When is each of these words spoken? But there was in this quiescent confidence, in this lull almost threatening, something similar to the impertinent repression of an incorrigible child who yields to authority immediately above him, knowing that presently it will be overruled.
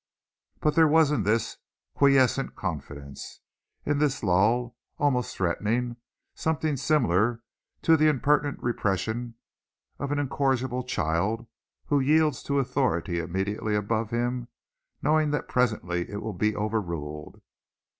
But 0.61 0.73
there 0.73 0.87
was 0.87 1.11
in 1.11 1.21
this 1.21 1.57
quiescent 1.93 2.55
confidence, 2.55 3.41
in 3.85 3.99
this 3.99 4.23
lull 4.23 4.75
almost 4.97 5.35
threatening, 5.37 5.97
something 6.33 6.75
similar 6.75 7.43
to 7.83 7.95
the 7.95 8.07
impertinent 8.07 8.63
repression 8.63 9.35
of 9.99 10.11
an 10.11 10.17
incorrigible 10.17 10.81
child 10.81 11.45
who 11.85 11.99
yields 11.99 12.41
to 12.45 12.57
authority 12.57 13.19
immediately 13.19 13.75
above 13.75 14.09
him, 14.09 14.47
knowing 15.03 15.29
that 15.29 15.47
presently 15.47 16.09
it 16.09 16.23
will 16.23 16.33
be 16.33 16.55
overruled. 16.55 17.39